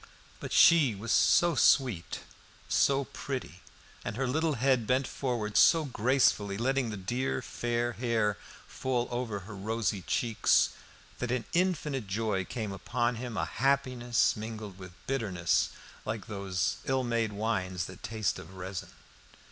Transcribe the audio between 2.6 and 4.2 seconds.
so pretty, and